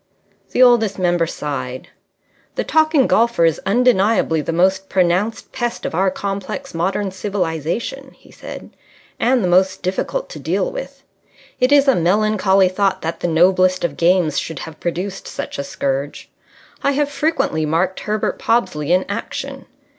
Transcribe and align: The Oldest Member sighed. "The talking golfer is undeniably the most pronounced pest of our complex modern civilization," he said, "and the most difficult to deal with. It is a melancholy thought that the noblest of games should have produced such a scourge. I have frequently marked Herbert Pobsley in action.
The 0.49 0.63
Oldest 0.63 0.97
Member 0.97 1.27
sighed. 1.27 1.89
"The 2.55 2.63
talking 2.63 3.05
golfer 3.05 3.45
is 3.45 3.61
undeniably 3.67 4.41
the 4.41 4.51
most 4.51 4.89
pronounced 4.89 5.51
pest 5.51 5.85
of 5.85 5.93
our 5.93 6.09
complex 6.09 6.73
modern 6.73 7.11
civilization," 7.11 8.13
he 8.17 8.31
said, 8.31 8.71
"and 9.19 9.43
the 9.43 9.47
most 9.47 9.83
difficult 9.83 10.27
to 10.29 10.39
deal 10.39 10.71
with. 10.71 11.03
It 11.59 11.71
is 11.71 11.87
a 11.87 11.93
melancholy 11.95 12.67
thought 12.67 13.03
that 13.03 13.19
the 13.19 13.27
noblest 13.27 13.83
of 13.83 13.95
games 13.95 14.39
should 14.39 14.57
have 14.65 14.79
produced 14.79 15.27
such 15.27 15.59
a 15.59 15.63
scourge. 15.63 16.31
I 16.81 16.93
have 16.93 17.07
frequently 17.11 17.67
marked 17.67 17.99
Herbert 17.99 18.39
Pobsley 18.39 18.91
in 18.91 19.05
action. 19.07 19.67